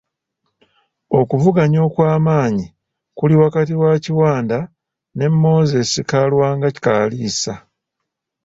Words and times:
Okuvuganya 1.19 1.79
okwamanyi 1.87 2.65
kuli 3.17 3.35
wakati 3.41 3.73
wa 3.81 3.91
Kiwanda 4.03 4.59
ne 5.17 5.27
Moses 5.41 5.91
Kalwanga 6.09 6.69
Kaliisa. 6.83 7.53